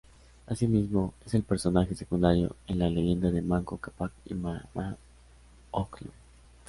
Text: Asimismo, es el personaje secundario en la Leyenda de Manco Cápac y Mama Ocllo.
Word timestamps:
Asimismo, 0.47 1.13
es 1.27 1.35
el 1.35 1.43
personaje 1.43 1.93
secundario 1.93 2.55
en 2.65 2.79
la 2.79 2.89
Leyenda 2.89 3.29
de 3.29 3.43
Manco 3.43 3.77
Cápac 3.77 4.11
y 4.25 4.33
Mama 4.33 4.97
Ocllo. 5.69 6.09